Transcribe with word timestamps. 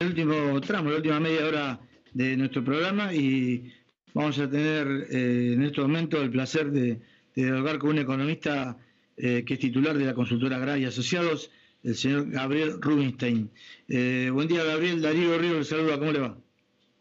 el 0.00 0.10
último 0.10 0.60
tramo, 0.60 0.90
la 0.90 0.96
última 0.98 1.18
media 1.18 1.44
hora 1.44 1.80
de 2.12 2.36
nuestro 2.36 2.62
programa 2.62 3.12
y 3.12 3.72
vamos 4.14 4.38
a 4.38 4.48
tener 4.48 4.86
eh, 5.10 5.54
en 5.54 5.62
este 5.64 5.80
momento 5.80 6.22
el 6.22 6.30
placer 6.30 6.70
de, 6.70 7.00
dialogar 7.34 7.80
con 7.80 7.90
un 7.90 7.98
economista 7.98 8.76
eh, 9.16 9.42
que 9.44 9.54
es 9.54 9.60
titular 9.60 9.98
de 9.98 10.04
la 10.04 10.14
consultora 10.14 10.56
Agraria 10.56 10.86
Asociados, 10.86 11.50
el 11.82 11.96
señor 11.96 12.30
Gabriel 12.30 12.80
Rubinstein. 12.80 13.50
Eh, 13.88 14.30
buen 14.32 14.46
día, 14.46 14.62
Gabriel. 14.62 15.02
Darío 15.02 15.36
Río 15.36 15.54
le 15.54 15.64
saluda. 15.64 15.98
¿Cómo 15.98 16.12
le 16.12 16.20
va? 16.20 16.38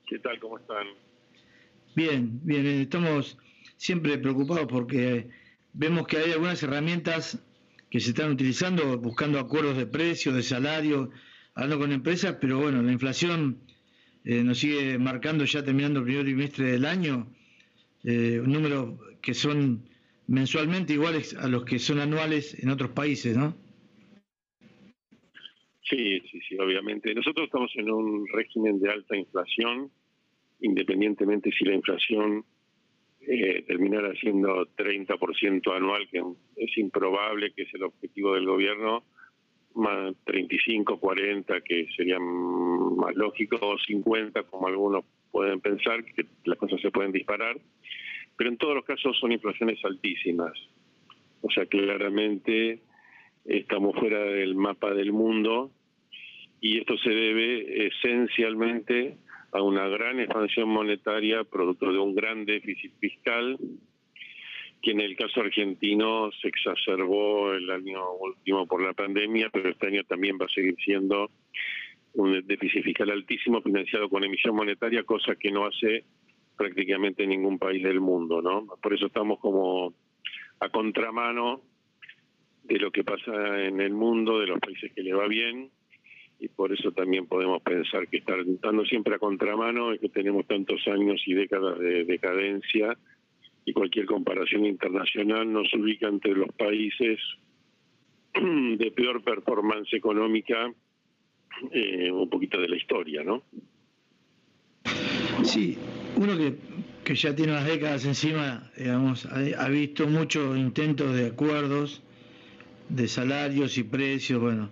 ¿Qué 0.08 0.18
tal? 0.18 0.40
¿Cómo 0.40 0.58
están? 0.58 0.88
Bien, 1.96 2.40
bien. 2.44 2.66
Estamos 2.66 3.38
siempre 3.76 4.18
preocupados 4.18 4.66
porque 4.66 5.30
vemos 5.74 6.08
que 6.08 6.18
hay 6.18 6.32
algunas 6.32 6.64
herramientas 6.64 7.38
que 7.92 8.00
se 8.00 8.10
están 8.10 8.32
utilizando 8.32 8.98
buscando 8.98 9.38
acuerdos 9.38 9.78
de 9.78 9.86
precios, 9.86 10.34
de 10.34 10.42
salario, 10.42 11.12
hablando 11.58 11.80
con 11.80 11.92
empresas, 11.92 12.38
pero 12.40 12.60
bueno, 12.60 12.84
la 12.84 12.92
inflación 12.92 13.58
eh, 14.24 14.44
nos 14.44 14.60
sigue 14.60 15.00
marcando 15.00 15.44
ya 15.44 15.64
terminando 15.64 16.00
el 16.00 16.06
primer 16.06 16.24
trimestre 16.24 16.66
del 16.72 16.86
año, 16.86 17.34
eh, 18.04 18.40
números 18.46 19.00
que 19.24 19.34
son 19.34 19.90
mensualmente 20.28 20.94
iguales 20.94 21.36
a 21.36 21.48
los 21.48 21.66
que 21.66 21.80
son 21.80 22.00
anuales 22.00 22.62
en 22.64 22.70
otros 22.70 22.92
países, 22.92 23.36
¿no? 23.36 23.56
Sí, 25.82 26.20
sí, 26.30 26.40
sí, 26.48 26.60
obviamente. 26.60 27.16
Nosotros 27.16 27.46
estamos 27.46 27.72
en 27.76 27.90
un 27.90 28.28
régimen 28.28 28.80
de 28.80 28.92
alta 28.92 29.18
inflación, 29.18 29.90
independientemente 30.60 31.50
si 31.58 31.66
la 31.66 31.74
inflación 31.74 32.46
eh, 33.22 33.64
terminara 33.64 34.14
siendo 34.20 34.68
30% 34.76 35.76
anual, 35.76 36.08
que 36.12 36.22
es 36.58 36.78
improbable, 36.78 37.52
que 37.54 37.64
es 37.64 37.74
el 37.74 37.84
objetivo 37.84 38.36
del 38.36 38.46
gobierno, 38.46 39.06
más 39.78 40.16
35, 40.26 41.00
40, 41.00 41.62
que 41.62 41.88
serían 41.96 42.24
más 42.96 43.16
lógicos, 43.16 43.60
o 43.62 43.78
50, 43.78 44.44
como 44.44 44.68
algunos 44.68 45.06
pueden 45.32 45.62
pensar, 45.62 46.04
que 46.04 46.26
las 46.46 46.58
cosas 46.58 46.82
se 46.82 46.92
pueden 46.92 47.12
disparar, 47.12 47.58
pero 48.36 48.50
en 48.50 48.58
todos 48.58 48.76
los 48.76 48.86
casos 48.86 49.18
son 49.20 49.32
inflaciones 49.32 49.84
altísimas. 49.84 50.54
O 51.42 51.50
sea, 51.52 51.66
claramente 51.66 52.82
estamos 53.46 53.96
fuera 53.98 54.20
del 54.20 54.56
mapa 54.56 54.94
del 54.94 55.14
mundo 55.14 55.72
y 56.60 56.80
esto 56.80 56.98
se 56.98 57.10
debe 57.10 57.88
esencialmente 57.88 59.18
a 59.52 59.62
una 59.62 59.88
gran 59.88 60.20
expansión 60.20 60.70
monetaria 60.70 61.44
producto 61.44 61.92
de 61.92 62.00
un 62.00 62.14
gran 62.14 62.46
déficit 62.46 62.94
fiscal 63.00 63.58
que 64.82 64.92
en 64.92 65.02
el 65.02 65.16
caso 65.16 65.42
argentino 65.42 66.32
se 66.42 66.48
exacerbó 66.48 67.54
el 67.54 67.70
año 67.70 68.14
último 68.14 68.68
por 68.68 68.82
la 68.82 68.94
pandemia, 68.94 69.50
pero 69.52 69.70
este 69.70 69.88
año 69.88 70.04
también 70.04 70.38
va 70.40 70.46
a 70.46 70.50
seguir 70.50 70.76
siendo 70.84 71.32
un 72.14 72.46
déficit 72.46 72.84
fiscal 72.84 73.12
altísimo 73.12 73.62
financiado 73.62 74.10
con 74.10 74.24
emisión 74.24 74.56
monetaria, 74.56 75.04
cosa 75.04 75.36
que 75.36 75.52
no 75.52 75.66
hace 75.66 76.04
prácticamente 76.58 77.28
ningún 77.28 77.60
país 77.60 77.84
del 77.84 78.00
mundo, 78.00 78.42
¿no? 78.42 78.66
Por 78.82 78.94
eso 78.94 79.08
estamos 79.08 79.40
como 79.40 79.94
a 80.60 80.70
contramano 80.70 81.62
de 82.64 82.80
lo 82.80 82.92
que 82.92 83.04
pasa 83.04 83.64
en 83.64 83.80
el 83.80 83.94
mundo, 83.94 84.40
de 84.40 84.48
los 84.48 84.60
países 84.60 84.92
que 84.94 85.04
le 85.04 85.14
va 85.14 85.28
bien, 85.28 85.70
y 86.40 86.48
por 86.50 86.72
eso 86.72 86.92
también 86.92 87.28
podemos 87.28 87.62
pensar 87.62 88.08
que 88.08 88.18
estar 88.18 88.40
estando 88.40 88.86
siempre 88.86 89.16
a 89.16 89.20
contramano 89.20 89.94
es 89.94 90.00
que 90.00 90.10
tenemos 90.10 90.46
tantos 90.46 90.88
años 90.88 91.22
y 91.26 91.34
décadas 91.34 91.80
de 91.80 92.04
decadencia 92.04 92.98
y 93.68 93.74
cualquier 93.74 94.06
comparación 94.06 94.66
internacional 94.66 95.52
nos 95.52 95.68
ubica 95.74 96.08
entre 96.08 96.34
los 96.34 96.50
países 96.54 97.20
de 98.34 98.92
peor 98.96 99.22
performance 99.22 99.94
económica 99.94 100.74
eh, 101.72 102.10
un 102.10 102.30
poquito 102.30 102.62
de 102.62 102.70
la 102.70 102.78
historia, 102.78 103.24
¿no? 103.26 103.44
Sí, 105.44 105.78
uno 106.16 106.38
que, 106.38 106.56
que 107.04 107.16
ya 107.16 107.36
tiene 107.36 107.52
unas 107.52 107.66
décadas 107.66 108.06
encima, 108.06 108.72
digamos, 108.78 109.26
ha, 109.26 109.68
visto 109.68 110.08
muchos 110.08 110.58
intentos 110.58 111.14
de 111.14 111.28
acuerdos 111.28 112.02
de 112.88 113.10
salarios 113.10 113.78
y 113.78 113.84
precios, 113.84 114.40
bueno, 114.40 114.70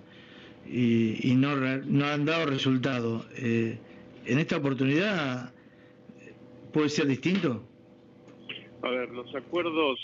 y, 0.66 1.32
y 1.32 1.36
no, 1.36 1.58
no 1.58 2.06
han 2.06 2.24
dado 2.24 2.46
resultado. 2.46 3.26
Eh, 3.36 3.78
¿En 4.26 4.40
esta 4.40 4.56
oportunidad 4.56 5.54
puede 6.72 6.88
ser 6.88 7.08
distinto? 7.08 7.75
A 8.86 8.90
ver, 8.92 9.10
los 9.10 9.34
acuerdos 9.34 10.00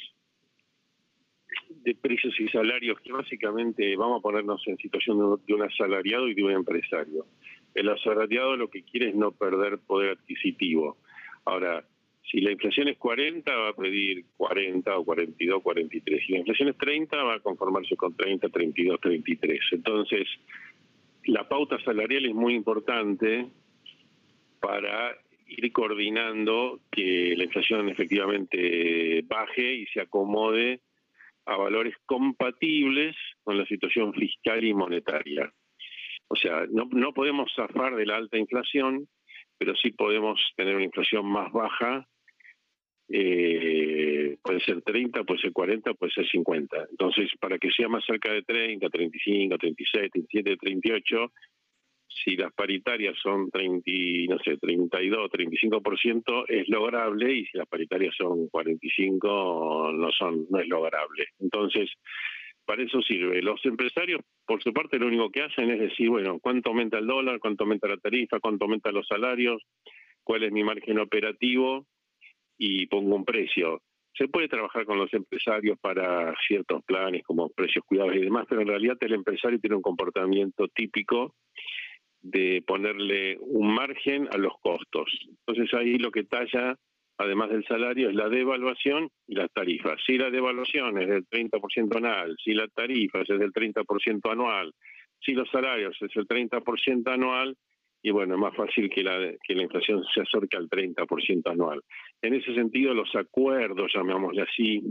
de 1.70 1.94
precios 1.94 2.34
y 2.40 2.48
salarios, 2.48 3.00
que 3.02 3.12
básicamente 3.12 3.96
vamos 3.96 4.18
a 4.18 4.24
ponernos 4.24 4.60
en 4.68 4.76
situación 4.78 5.40
de 5.46 5.54
un 5.54 5.62
asalariado 5.62 6.28
y 6.28 6.34
de 6.34 6.44
un 6.44 6.52
empresario. 6.52 7.28
El 7.76 7.90
asalariado 7.90 8.58
lo 8.58 8.72
que 8.72 8.82
quiere 8.82 9.10
es 9.10 9.16
no 9.16 9.34
perder 9.34 9.78
poder 9.86 10.18
adquisitivo. 10.18 10.98
Ahora, 11.46 11.86
si 12.32 12.42
la 12.42 12.52
inflación 12.52 12.88
es 12.88 12.98
40, 12.98 13.56
va 13.56 13.70
a 13.70 13.76
pedir 13.76 14.26
40 14.36 14.98
o 14.98 15.06
42, 15.06 15.62
43. 15.62 16.26
Si 16.26 16.32
la 16.32 16.40
inflación 16.40 16.70
es 16.70 16.78
30, 16.78 17.24
va 17.24 17.36
a 17.36 17.40
conformarse 17.40 17.96
con 17.96 18.16
30, 18.16 18.50
32, 18.50 19.00
33. 19.00 19.60
Entonces, 19.74 20.28
la 21.26 21.48
pauta 21.48 21.80
salarial 21.84 22.26
es 22.26 22.34
muy 22.34 22.56
importante 22.56 23.48
para 24.60 25.16
ir 25.58 25.72
coordinando 25.72 26.82
que 26.92 27.34
la 27.36 27.44
inflación 27.44 27.90
efectivamente 27.90 29.22
baje 29.26 29.74
y 29.76 29.86
se 29.88 30.02
acomode 30.02 30.82
a 31.46 31.58
valores 31.58 31.96
compatibles 32.06 33.16
con 33.44 33.58
la 33.58 33.66
situación 33.66 34.14
fiscal 34.14 34.64
y 34.64 34.74
monetaria. 34.74 35.52
O 36.28 36.36
sea, 36.36 36.66
no, 36.70 36.88
no 36.92 37.14
podemos 37.14 37.52
zafar 37.56 37.96
de 37.96 38.06
la 38.06 38.16
alta 38.16 38.38
inflación, 38.38 39.08
pero 39.58 39.76
sí 39.76 39.92
podemos 39.92 40.40
tener 40.56 40.76
una 40.76 40.86
inflación 40.86 41.26
más 41.26 41.52
baja. 41.52 42.08
Eh, 43.10 44.38
puede 44.42 44.62
ser 44.62 44.82
30, 44.82 45.24
puede 45.24 45.42
ser 45.42 45.52
40, 45.52 45.94
puede 45.96 46.12
ser 46.14 46.28
50. 46.28 46.88
Entonces, 46.92 47.30
para 47.40 47.58
que 47.58 47.70
sea 47.72 47.90
más 47.90 48.06
cerca 48.06 48.32
de 48.32 48.44
30, 48.44 48.90
35, 48.90 49.58
36, 49.58 50.12
37, 50.12 50.58
38, 50.58 51.34
si 52.24 52.36
las 52.36 52.54
paritarias 52.54 53.18
son 53.22 53.50
30, 53.50 53.92
no 54.30 54.40
sé, 54.40 54.58
32, 54.58 55.32
35% 55.32 56.46
es 56.48 56.70
lograble 56.70 57.34
y 57.34 57.46
si 57.46 57.58
las 57.58 57.68
paritarias 57.68 58.16
son 58.16 58.48
45 58.50 59.92
no 59.94 60.12
son 60.12 60.46
no 60.50 60.60
es 60.60 60.68
lograble. 60.68 61.28
Entonces, 61.40 61.90
para 62.66 62.84
eso 62.84 63.02
sirve. 63.02 63.42
Los 63.42 63.64
empresarios, 63.66 64.22
por 64.46 64.62
su 64.62 64.72
parte, 64.74 65.00
lo 65.00 65.08
único 65.08 65.30
que 65.30 65.42
hacen 65.42 65.72
es 65.72 65.80
decir, 65.80 66.10
bueno, 66.10 66.40
¿cuánto 66.40 66.70
aumenta 66.70 67.00
el 67.00 67.08
dólar? 67.08 67.40
¿Cuánto 67.40 67.64
aumenta 67.64 67.88
la 67.88 67.98
tarifa? 67.98 68.40
¿Cuánto 68.40 68.66
aumentan 68.66 68.94
los 68.94 69.08
salarios? 69.08 69.62
¿Cuál 70.24 70.44
es 70.44 70.52
mi 70.52 70.64
margen 70.64 71.00
operativo? 71.00 71.88
Y 72.58 72.86
pongo 72.88 73.16
un 73.16 73.26
precio. 73.26 73.82
Se 74.14 74.28
puede 74.28 74.48
trabajar 74.48 74.86
con 74.86 74.98
los 74.98 75.12
empresarios 75.14 75.80
para 75.80 76.36
ciertos 76.48 76.84
planes 76.84 77.24
como 77.24 77.50
precios 77.50 77.84
cuidados 77.86 78.16
y 78.16 78.20
demás, 78.20 78.46
pero 78.48 78.62
en 78.62 78.68
realidad 78.68 78.98
el 79.00 79.14
empresario 79.14 79.60
tiene 79.60 79.78
un 79.78 79.82
comportamiento 79.82 80.68
típico 80.68 81.34
de 82.22 82.64
ponerle 82.66 83.38
un 83.40 83.74
margen 83.74 84.28
a 84.32 84.38
los 84.38 84.54
costos. 84.62 85.10
Entonces 85.28 85.74
ahí 85.74 85.98
lo 85.98 86.12
que 86.12 86.24
talla, 86.24 86.76
además 87.18 87.50
del 87.50 87.66
salario, 87.66 88.10
es 88.10 88.16
la 88.16 88.30
devaluación 88.30 89.10
y 89.28 89.36
las 89.36 89.52
tarifas. 89.52 90.00
Si 90.06 90.18
la 90.18 90.30
devaluación 90.30 91.00
es 91.00 91.08
del 91.08 91.28
30% 91.28 91.98
anual, 91.98 92.36
si 92.44 92.54
la 92.54 92.68
tarifa 92.68 93.22
es 93.22 93.28
del 93.28 93.52
30% 93.52 94.32
anual, 94.32 94.74
si 95.20 95.34
los 95.34 95.50
salarios 95.50 95.98
es 96.02 96.16
el 96.16 96.28
30% 96.28 97.12
anual, 97.12 97.56
y 98.04 98.10
bueno, 98.10 98.34
es 98.34 98.40
más 98.42 98.56
fácil 98.56 98.90
que 98.90 99.04
la, 99.04 99.32
que 99.44 99.54
la 99.54 99.64
inflación 99.64 100.04
se 100.14 100.22
acerque 100.22 100.58
al 100.58 100.68
30% 100.68 101.52
anual. 101.52 101.82
En 102.22 102.34
ese 102.34 102.54
sentido, 102.56 102.94
los 102.94 103.14
acuerdos, 103.16 103.92
llamémosle 103.94 104.42
así, 104.42 104.82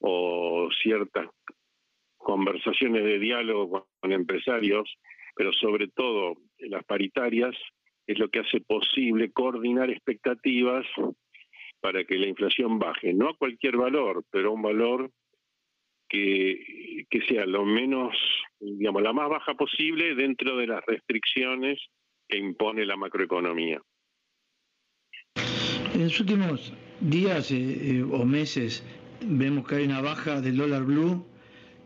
o 0.00 0.68
ciertas 0.82 1.28
conversaciones 2.18 3.04
de 3.04 3.18
diálogo 3.18 3.88
con 4.00 4.12
empresarios, 4.12 4.94
pero 5.34 5.52
sobre 5.52 5.88
todo 5.88 6.34
las 6.68 6.84
paritarias, 6.84 7.54
es 8.06 8.18
lo 8.18 8.28
que 8.28 8.40
hace 8.40 8.60
posible 8.60 9.32
coordinar 9.32 9.90
expectativas 9.90 10.86
para 11.80 12.04
que 12.04 12.16
la 12.16 12.26
inflación 12.26 12.78
baje, 12.78 13.12
no 13.12 13.28
a 13.28 13.36
cualquier 13.36 13.76
valor, 13.76 14.24
pero 14.30 14.50
a 14.50 14.52
un 14.52 14.62
valor 14.62 15.10
que, 16.08 17.06
sea 17.28 17.46
lo 17.46 17.64
menos, 17.64 18.16
digamos, 18.60 19.02
la 19.02 19.12
más 19.12 19.28
baja 19.28 19.54
posible 19.54 20.14
dentro 20.14 20.56
de 20.56 20.66
las 20.66 20.84
restricciones 20.86 21.78
que 22.28 22.38
impone 22.38 22.86
la 22.86 22.96
macroeconomía. 22.96 23.80
En 25.94 26.04
los 26.04 26.20
últimos 26.20 26.72
días 27.00 27.50
eh, 27.50 27.98
eh, 27.98 28.02
o 28.02 28.24
meses 28.24 28.84
vemos 29.20 29.66
que 29.66 29.76
hay 29.76 29.84
una 29.84 30.00
baja 30.00 30.40
del 30.40 30.56
dólar 30.56 30.84
blue 30.84 31.24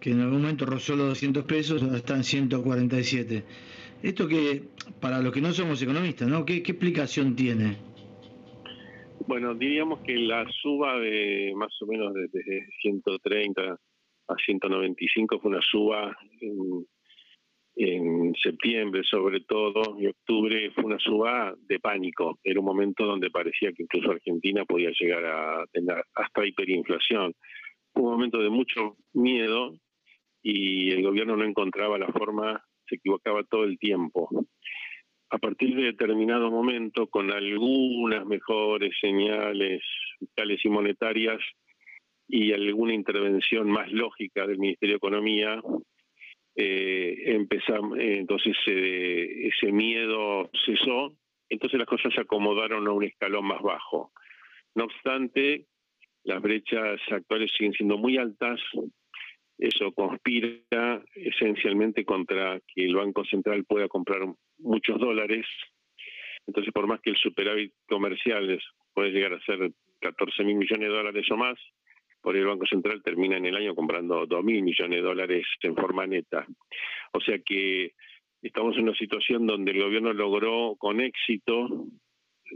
que 0.00 0.10
en 0.10 0.20
algún 0.20 0.42
momento 0.42 0.64
rozó 0.64 0.96
los 0.96 1.08
200 1.08 1.44
pesos, 1.44 1.82
ahora 1.82 1.96
están 1.96 2.22
147. 2.22 3.44
Esto 4.02 4.28
que, 4.28 4.62
para 5.00 5.20
los 5.20 5.32
que 5.32 5.40
no 5.40 5.52
somos 5.52 5.82
economistas, 5.82 6.28
¿no? 6.28 6.44
¿Qué, 6.44 6.56
explicación 6.56 7.34
tiene? 7.34 7.76
Bueno, 9.26 9.54
diríamos 9.54 10.00
que 10.00 10.16
la 10.16 10.46
suba 10.62 10.98
de 10.98 11.52
más 11.56 11.72
o 11.82 11.86
menos 11.86 12.14
desde 12.14 12.68
130 12.80 13.78
a 14.28 14.34
195 14.44 15.40
fue 15.40 15.50
una 15.50 15.60
suba 15.62 16.16
en 17.80 18.34
septiembre 18.42 19.02
sobre 19.04 19.40
todo 19.40 19.96
y 20.00 20.06
octubre 20.08 20.70
fue 20.72 20.84
una 20.84 20.98
suba 20.98 21.54
de 21.68 21.78
pánico. 21.78 22.38
Era 22.42 22.58
un 22.58 22.66
momento 22.66 23.06
donde 23.06 23.30
parecía 23.30 23.72
que 23.72 23.84
incluso 23.84 24.10
Argentina 24.10 24.64
podía 24.64 24.90
llegar 24.98 25.24
a 25.24 25.66
tener 25.72 26.04
hasta 26.14 26.46
hiperinflación. 26.46 27.34
Fue 27.92 28.02
un 28.02 28.10
momento 28.10 28.38
de 28.38 28.50
mucho 28.50 28.96
miedo 29.12 29.78
y 30.42 30.90
el 30.90 31.02
gobierno 31.02 31.36
no 31.36 31.44
encontraba 31.44 31.98
la 31.98 32.08
forma, 32.08 32.64
se 32.88 32.96
equivocaba 32.96 33.44
todo 33.44 33.64
el 33.64 33.78
tiempo. 33.78 34.28
A 35.30 35.38
partir 35.38 35.76
de 35.76 35.82
determinado 35.82 36.50
momento, 36.50 37.06
con 37.08 37.30
algunas 37.30 38.24
mejores 38.26 38.94
señales 39.00 39.82
fiscales 40.18 40.64
y 40.64 40.68
monetarias 40.68 41.38
y 42.26 42.52
alguna 42.52 42.94
intervención 42.94 43.70
más 43.70 43.90
lógica 43.92 44.46
del 44.46 44.58
Ministerio 44.58 44.94
de 44.94 44.98
Economía, 44.98 45.60
eh, 46.56 47.34
empezamos, 47.34 47.98
eh, 47.98 48.18
entonces 48.18 48.56
eh, 48.66 49.48
ese 49.48 49.70
miedo 49.70 50.50
cesó, 50.66 51.14
entonces 51.48 51.78
las 51.78 51.86
cosas 51.86 52.12
se 52.12 52.20
acomodaron 52.20 52.86
a 52.88 52.92
un 52.92 53.04
escalón 53.04 53.46
más 53.46 53.62
bajo. 53.62 54.12
No 54.74 54.84
obstante, 54.84 55.66
las 56.24 56.42
brechas 56.42 57.00
actuales 57.10 57.52
siguen 57.56 57.74
siendo 57.74 57.96
muy 57.96 58.16
altas, 58.16 58.60
eso 59.58 59.92
conspira 59.92 61.02
esencialmente 61.14 62.04
contra 62.04 62.60
que 62.60 62.84
el 62.84 62.94
Banco 62.94 63.24
Central 63.24 63.64
pueda 63.64 63.88
comprar 63.88 64.20
muchos 64.58 64.98
dólares, 64.98 65.46
entonces 66.46 66.72
por 66.72 66.86
más 66.86 67.00
que 67.00 67.10
el 67.10 67.16
superávit 67.16 67.72
comercial 67.88 68.58
puede 68.94 69.10
llegar 69.10 69.34
a 69.34 69.40
ser 69.40 69.70
14 70.00 70.44
mil 70.44 70.56
millones 70.56 70.88
de 70.88 70.94
dólares 70.94 71.26
o 71.30 71.36
más, 71.36 71.58
por 72.20 72.36
el 72.36 72.46
Banco 72.46 72.66
Central 72.66 73.02
termina 73.02 73.36
en 73.36 73.46
el 73.46 73.56
año 73.56 73.74
comprando 73.74 74.26
2 74.26 74.44
mil 74.44 74.62
millones 74.62 74.98
de 74.98 75.02
dólares 75.02 75.46
en 75.62 75.76
forma 75.76 76.06
neta. 76.06 76.46
O 77.12 77.20
sea 77.20 77.38
que 77.38 77.92
estamos 78.42 78.76
en 78.76 78.84
una 78.84 78.94
situación 78.94 79.46
donde 79.46 79.72
el 79.72 79.82
gobierno 79.82 80.12
logró 80.12 80.76
con 80.78 81.00
éxito 81.00 81.86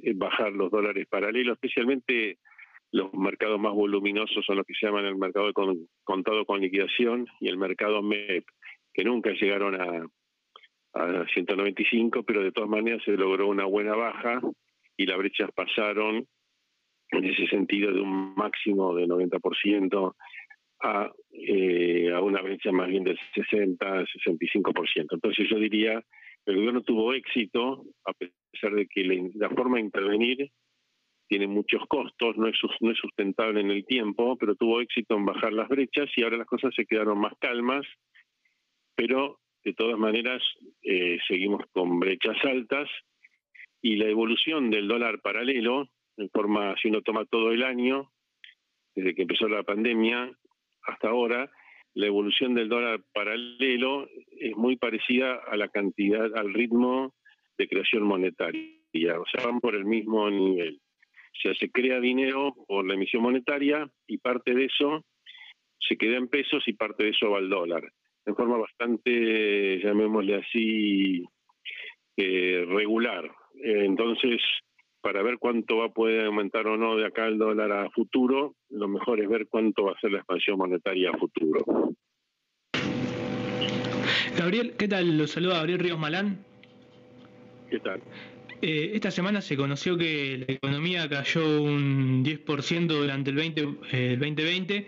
eh, 0.03 0.13
bajar 0.15 0.53
los 0.53 0.71
dólares 0.71 1.07
paralelos, 1.09 1.55
especialmente 1.55 2.39
los 2.93 3.13
mercados 3.15 3.59
más 3.59 3.73
voluminosos 3.73 4.45
son 4.45 4.59
los 4.59 4.67
que 4.67 4.75
se 4.75 4.87
llaman 4.87 5.07
el 5.07 5.17
mercado 5.17 5.47
de 5.47 5.55
contado 6.05 6.45
con 6.45 6.61
liquidación 6.61 7.27
y 7.41 7.49
el 7.49 7.57
mercado 7.57 8.03
MEP, 8.03 8.45
que 8.93 9.05
nunca 9.05 9.31
llegaron 9.33 9.81
a, 9.81 10.07
a 10.95 11.27
195, 11.33 12.23
pero 12.23 12.43
de 12.43 12.53
todas 12.53 12.69
maneras 12.69 13.03
se 13.05 13.17
logró 13.17 13.49
una 13.49 13.65
buena 13.65 13.97
baja 13.97 14.41
y 14.97 15.07
las 15.07 15.17
brechas 15.17 15.51
pasaron 15.55 16.27
en 17.11 17.25
ese 17.25 17.47
sentido 17.47 17.93
de 17.93 18.01
un 18.01 18.35
máximo 18.35 18.95
de 18.95 19.07
90% 19.07 20.15
a, 20.83 21.11
eh, 21.33 22.13
a 22.13 22.21
una 22.21 22.43
brecha 22.43 22.73
más 22.73 22.89
bien 22.89 23.05
del 23.05 23.19
60-65%. 23.35 25.07
Entonces 25.13 25.49
yo 25.49 25.59
diría 25.59 26.03
el 26.45 26.57
gobierno 26.57 26.83
tuvo 26.83 27.15
éxito, 27.15 27.85
a 28.05 28.13
pesar 28.13 28.75
de 28.75 28.87
que 28.87 29.05
la, 29.35 29.49
forma 29.51 29.77
de 29.77 29.85
intervenir 29.85 30.51
tiene 31.33 31.47
muchos 31.47 31.81
costos, 31.89 32.37
no 32.37 32.47
es, 32.47 32.59
sustentable 33.01 33.63
en 33.63 33.71
el 33.71 33.87
tiempo, 33.87 34.37
pero 34.37 34.55
tuvo 34.55 34.83
éxito 34.83 35.17
en 35.17 35.25
bajar 35.25 35.51
las 35.55 35.67
brechas 35.67 36.11
y 36.15 36.23
ahora 36.23 36.37
las 36.37 36.47
cosas 36.47 36.75
se 36.75 36.85
quedaron 36.85 37.19
más 37.19 37.33
calmas, 37.41 37.87
pero 38.95 39.41
de 39.65 39.73
todas 39.73 39.99
maneras 39.99 40.43
eh, 40.83 41.19
seguimos 41.27 41.63
con 41.73 41.99
brechas 41.99 42.37
altas 42.45 42.87
y 43.81 43.97
la 43.97 44.11
evolución 44.11 44.69
del 44.69 44.87
dólar 44.87 45.23
paralelo 45.23 45.89
en 46.19 46.29
forma, 46.29 46.75
si 46.83 46.89
uno 46.89 47.01
toma 47.01 47.25
todo 47.25 47.51
el 47.51 47.63
año, 47.63 48.13
desde 48.95 49.15
que 49.15 49.23
empezó 49.23 49.49
la 49.49 49.63
pandemia 49.63 50.31
hasta 50.83 51.09
ahora, 51.09 51.51
la 51.95 52.09
evolución 52.09 52.55
del 52.55 52.69
dólar 52.69 53.01
paralelo 53.15 54.07
es 54.39 54.55
muy 54.55 54.77
parecida 54.77 55.41
a 55.51 55.57
la 55.57 55.69
cantidad, 55.69 56.37
al 56.37 56.53
ritmo 56.53 57.15
de 57.57 57.69
creación 57.69 58.03
monetaria. 58.03 59.19
O 59.19 59.25
sea, 59.33 59.47
van 59.47 59.61
por 59.61 59.75
el 59.75 59.87
mismo 59.87 60.29
nivel. 60.29 60.79
O 61.33 61.41
sea, 61.43 61.55
se 61.55 61.71
crea 61.71 62.01
dinero 62.01 62.55
por 62.67 62.87
la 62.87 62.95
emisión 62.95 63.23
monetaria 63.23 63.89
y 64.07 64.19
parte 64.19 64.55
de 64.55 64.67
eso 64.67 65.05
se 65.79 65.97
queda 65.97 66.17
en 66.17 66.29
pesos 66.29 66.63
y 66.67 66.75
parte 66.75 67.05
de 67.05 67.11
eso 67.11 67.31
va 67.31 67.39
al 67.39 67.49
dólar. 67.49 67.83
En 68.25 68.37
forma 68.37 68.57
bastante, 68.57 69.81
llamémosle 69.83 70.37
así, 70.37 71.25
eh, 72.17 72.65
regular. 72.69 73.25
Eh, 73.65 73.85
entonces, 73.85 74.41
para 75.01 75.23
ver 75.23 75.39
cuánto 75.39 75.79
va 75.79 75.87
a 75.87 75.93
poder 75.93 76.27
aumentar 76.27 76.67
o 76.69 76.77
no 76.77 76.97
de 76.97 77.07
acá 77.07 77.27
el 77.27 77.39
dólar 77.39 77.73
a 77.73 77.91
futuro, 77.91 78.55
lo 78.71 78.89
mejor 78.89 79.21
es 79.21 79.29
ver 79.29 79.49
cuánto 79.49 79.85
va 79.85 79.93
a 79.93 80.01
ser 80.01 80.13
la 80.13 80.19
expansión 80.19 80.59
monetaria 80.59 81.11
a 81.11 81.19
futuro. 81.19 81.95
Gabriel, 84.39 84.75
¿qué 84.79 84.89
tal? 84.89 85.19
Los 85.19 85.33
saluda 85.33 85.57
Gabriel 85.57 85.81
Ríos 85.81 85.99
Malán. 85.99 86.45
¿Qué 87.69 87.81
tal? 87.81 88.01
Eh, 88.65 88.93
esta 88.95 89.11
semana 89.11 89.41
se 89.41 89.57
conoció 89.57 89.99
que 89.99 90.45
la 90.47 90.55
economía 90.55 91.09
cayó 91.09 91.61
un 91.61 92.25
10% 92.25 92.87
durante 92.87 93.31
el, 93.31 93.37
20, 93.37 93.61
el 93.91 94.19
2020 94.21 94.87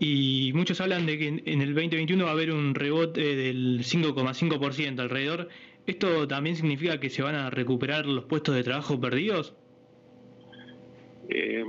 y 0.00 0.50
muchos 0.52 0.80
hablan 0.80 1.06
de 1.06 1.16
que 1.16 1.28
en 1.28 1.62
el 1.62 1.74
2021 1.74 2.24
va 2.24 2.30
a 2.30 2.32
haber 2.32 2.50
un 2.50 2.74
rebote 2.74 3.36
del 3.36 3.84
5,5% 3.84 4.98
alrededor. 4.98 5.48
¿Esto 5.86 6.26
también 6.26 6.56
significa 6.56 6.98
que 6.98 7.08
se 7.08 7.22
van 7.22 7.36
a 7.36 7.50
recuperar 7.50 8.04
los 8.06 8.24
puestos 8.24 8.56
de 8.56 8.64
trabajo 8.64 9.00
perdidos? 9.00 9.54
Eh, 11.28 11.62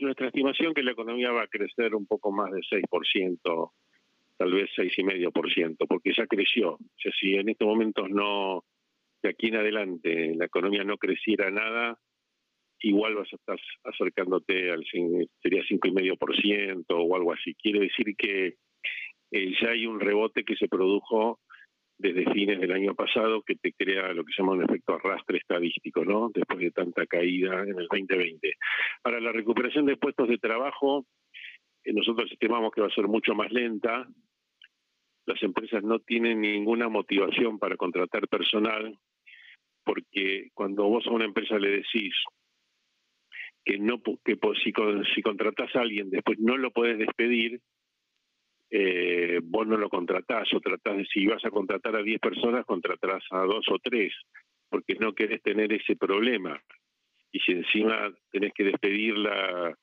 nuestra 0.00 0.28
estimación 0.28 0.68
es 0.68 0.74
que 0.74 0.82
la 0.84 0.92
economía 0.92 1.32
va 1.32 1.42
a 1.42 1.48
crecer 1.48 1.96
un 1.96 2.06
poco 2.06 2.30
más 2.30 2.52
de 2.52 2.60
6%, 2.60 3.72
tal 4.36 4.52
vez 4.52 4.70
6,5%, 4.76 5.76
porque 5.88 6.12
ya 6.16 6.28
creció. 6.28 6.74
O 6.74 6.78
sea, 6.96 7.10
si 7.20 7.34
en 7.34 7.48
estos 7.48 7.66
momentos 7.66 8.08
no, 8.08 8.64
de 9.22 9.30
aquí 9.30 9.48
en 9.48 9.56
adelante, 9.56 10.34
la 10.34 10.46
economía 10.46 10.84
no 10.84 10.98
creciera 10.98 11.50
nada, 11.50 11.98
igual 12.80 13.14
vas 13.14 13.32
a 13.32 13.36
estar 13.36 13.58
acercándote 13.84 14.70
al 14.70 14.84
sería 14.84 15.62
5,5% 15.62 16.84
o 16.88 17.16
algo 17.16 17.32
así. 17.32 17.54
Quiere 17.54 17.80
decir 17.80 18.14
que 18.16 18.56
eh, 19.30 19.54
ya 19.60 19.70
hay 19.70 19.86
un 19.86 20.00
rebote 20.00 20.44
que 20.44 20.56
se 20.56 20.68
produjo 20.68 21.40
desde 21.98 22.30
fines 22.32 22.60
del 22.60 22.72
año 22.72 22.94
pasado 22.94 23.42
que 23.42 23.54
te 23.54 23.72
crea 23.72 24.12
lo 24.12 24.24
que 24.24 24.32
se 24.32 24.42
llama 24.42 24.54
un 24.54 24.64
efecto 24.64 24.94
arrastre 24.94 25.38
estadístico, 25.38 26.04
¿no? 26.04 26.30
Después 26.34 26.58
de 26.58 26.72
tanta 26.72 27.06
caída 27.06 27.62
en 27.62 27.78
el 27.78 27.86
2020. 27.88 28.54
Para 29.02 29.20
la 29.20 29.30
recuperación 29.30 29.86
de 29.86 29.96
puestos 29.96 30.28
de 30.28 30.38
trabajo, 30.38 31.06
eh, 31.84 31.92
nosotros 31.92 32.30
estimamos 32.30 32.72
que 32.72 32.80
va 32.80 32.88
a 32.88 32.94
ser 32.94 33.06
mucho 33.06 33.34
más 33.34 33.52
lenta. 33.52 34.08
Las 35.26 35.40
empresas 35.44 35.84
no 35.84 36.00
tienen 36.00 36.40
ninguna 36.40 36.88
motivación 36.88 37.60
para 37.60 37.76
contratar 37.76 38.26
personal, 38.26 38.98
porque 39.84 40.50
cuando 40.54 40.84
vos 40.84 41.06
a 41.06 41.10
una 41.10 41.24
empresa 41.24 41.58
le 41.58 41.70
decís 41.70 42.14
que 43.64 43.78
no 43.78 44.02
que 44.24 44.36
si, 44.62 44.72
si 45.14 45.22
contratás 45.22 45.74
a 45.76 45.80
alguien 45.80 46.10
después 46.10 46.38
no 46.38 46.56
lo 46.56 46.70
puedes 46.70 46.98
despedir, 46.98 47.60
eh, 48.74 49.38
vos 49.42 49.66
no 49.66 49.76
lo 49.76 49.90
contratás 49.90 50.52
o 50.54 50.60
tratás 50.60 51.06
si 51.12 51.26
vas 51.26 51.44
a 51.44 51.50
contratar 51.50 51.94
a 51.94 52.02
10 52.02 52.18
personas, 52.18 52.64
contratarás 52.64 53.22
a 53.30 53.40
dos 53.40 53.66
o 53.70 53.78
tres, 53.78 54.14
porque 54.70 54.94
no 54.94 55.12
querés 55.12 55.42
tener 55.42 55.72
ese 55.72 55.94
problema. 55.94 56.58
Y 57.30 57.40
si 57.40 57.52
encima 57.52 58.10
tenés 58.30 58.52
que 58.54 58.64
despedirla 58.64 59.76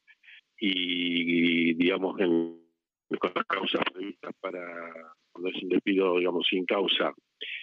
y, 0.58 1.76
digamos, 1.76 2.20
en, 2.20 2.60
con 3.20 3.32
las 3.36 3.46
causas 3.46 3.84
previstas 3.94 4.34
para 4.40 5.14
cuando 5.32 5.50
es 5.50 5.64
un 5.64 5.70
despido, 5.70 6.18
digamos, 6.18 6.48
sin 6.50 6.66
causa, 6.66 7.14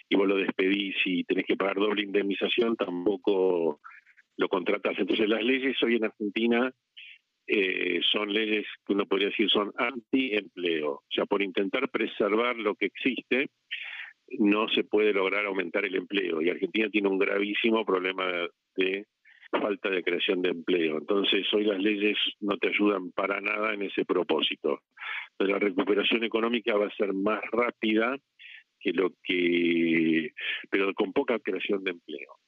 y 0.09 0.17
vos 0.17 0.29
lo 0.29 0.37
despedís 0.37 0.97
y 1.05 1.25
tenés 1.25 1.45
que 1.45 1.57
pagar 1.57 1.77
doble 1.77 2.03
indemnización, 2.03 2.77
tampoco 2.77 3.81
lo 4.37 4.49
contratás. 4.49 4.99
Entonces 4.99 5.29
las 5.29 5.43
leyes 5.43 5.83
hoy 5.83 5.97
en 5.97 6.05
Argentina 6.05 6.73
eh, 7.47 8.01
son 8.11 8.33
leyes 8.33 8.67
que 8.85 8.93
uno 8.93 9.07
podría 9.07 9.29
decir 9.29 9.49
son 9.51 9.73
anti-empleo. 9.77 10.91
O 10.91 11.05
sea, 11.11 11.27
por 11.27 11.43
intentar 11.43 11.89
preservar 11.91 12.57
lo 12.57 12.75
que 12.75 12.87
existe, 12.87 13.51
no 14.39 14.69
se 14.69 14.85
puede 14.85 15.13
lograr 15.13 15.47
aumentar 15.47 15.85
el 15.85 15.95
empleo. 15.95 16.43
Y 16.43 16.51
Argentina 16.51 16.89
tiene 16.91 17.09
un 17.09 17.19
gravísimo 17.19 17.85
problema 17.85 18.27
de 18.77 19.07
falta 19.51 19.89
de 19.91 20.03
creación 20.03 20.43
de 20.43 20.51
empleo. 20.51 20.99
Entonces, 20.99 21.47
hoy 21.53 21.65
las 21.65 21.79
leyes 21.79 22.19
no 22.41 22.57
te 22.57 22.69
ayudan 22.69 23.13
para 23.13 23.41
nada 23.41 23.75
en 23.75 23.83
ese 23.83 24.05
propósito. 24.05 24.81
la 25.39 25.59
recuperación 25.59 26.25
económica 26.25 26.77
va 26.77 26.87
a 26.87 26.97
ser 26.97 27.13
más 27.13 27.41
rápida 27.53 28.17
que 28.87 28.93
lo 28.93 29.13
que, 29.25 30.33
pero 30.71 30.95
con 30.95 31.13
poca 31.13 31.41
creación 31.41 31.83
de 31.83 31.91
empleo. 31.91 32.39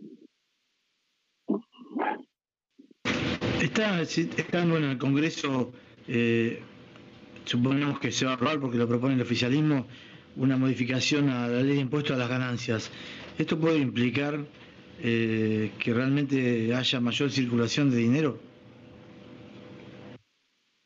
Está, 3.61 4.03
estando 4.03 4.77
en 4.77 4.85
el 4.85 4.99
Congreso, 4.99 5.73
eh, 6.07 6.61
suponemos 7.45 7.99
que 7.99 8.13
se 8.13 8.25
va 8.25 8.33
a 8.33 8.35
aprobar 8.37 8.61
porque 8.61 8.79
lo 8.79 8.87
propone 8.87 9.15
el 9.15 9.21
oficialismo, 9.21 9.89
una 10.37 10.57
modificación 10.57 11.29
a 11.29 11.49
la 11.49 11.61
ley 11.61 11.75
de 11.75 11.81
impuestos 11.81 12.15
a 12.15 12.19
las 12.21 12.29
ganancias. 12.29 12.93
¿Esto 13.37 13.59
puede 13.59 13.79
implicar 13.79 14.47
eh, 15.03 15.73
que 15.81 15.93
realmente 15.93 16.73
haya 16.73 17.01
mayor 17.01 17.33
circulación 17.33 17.91
de 17.91 17.97
dinero? 17.97 18.39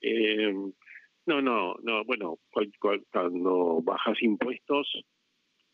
Eh, 0.01 0.51
no, 1.27 1.43
no, 1.43 1.75
no. 1.83 2.05
Bueno, 2.07 2.39
cuando 3.13 3.83
bajas 3.83 4.17
impuestos, 4.23 5.05